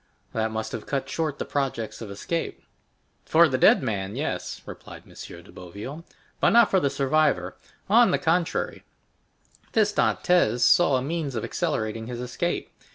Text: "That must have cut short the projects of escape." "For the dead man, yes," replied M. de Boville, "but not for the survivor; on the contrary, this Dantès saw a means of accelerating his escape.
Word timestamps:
"That 0.33 0.49
must 0.49 0.71
have 0.71 0.87
cut 0.87 1.07
short 1.07 1.37
the 1.37 1.45
projects 1.45 2.01
of 2.01 2.09
escape." 2.09 2.63
"For 3.23 3.47
the 3.47 3.59
dead 3.59 3.83
man, 3.83 4.15
yes," 4.15 4.59
replied 4.65 5.03
M. 5.05 5.13
de 5.43 5.51
Boville, 5.51 6.03
"but 6.39 6.49
not 6.49 6.71
for 6.71 6.79
the 6.79 6.89
survivor; 6.89 7.55
on 7.87 8.09
the 8.09 8.17
contrary, 8.17 8.83
this 9.73 9.93
Dantès 9.93 10.61
saw 10.61 10.95
a 10.95 11.03
means 11.03 11.35
of 11.35 11.43
accelerating 11.45 12.07
his 12.07 12.19
escape. 12.19 12.71